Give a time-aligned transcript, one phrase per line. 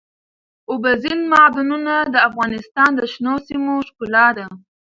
[0.71, 4.47] اوبزین معدنونه د افغانستان د شنو سیمو ښکلا ده.